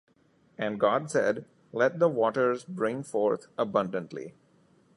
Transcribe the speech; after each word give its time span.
And 0.57 0.79
God 0.79 1.11
said, 1.11 1.45
Let 1.71 1.99
the 1.99 2.09
waters 2.09 2.65
bring 2.65 3.03
forth 3.03 3.45
abundantly 3.55 4.33